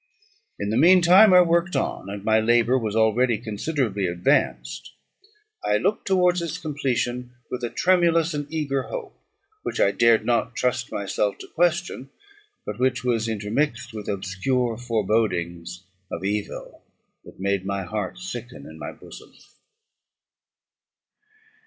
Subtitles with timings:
[0.59, 4.93] In the mean time I worked on, and my labour was already considerably advanced.
[5.63, 9.15] I looked towards its completion with a tremulous and eager hope,
[9.61, 12.09] which I dared not trust myself to question,
[12.65, 16.81] but which was intermixed with obscure forebodings of evil,
[17.23, 19.31] that made my heart sicken in my bosom.